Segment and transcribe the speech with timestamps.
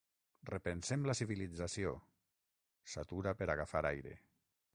[0.51, 1.93] Repensem la civilització
[2.95, 4.19] –s'atura per agafar aire–.